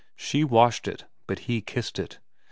[0.15, 2.17] She washed it, but he kissed it.